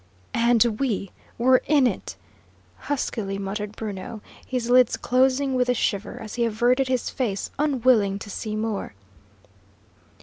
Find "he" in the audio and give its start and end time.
6.33-6.43